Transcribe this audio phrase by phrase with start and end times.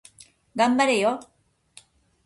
[0.55, 1.19] 頑張れよ